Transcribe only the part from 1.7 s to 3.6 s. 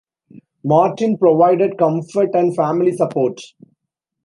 comfort and family support.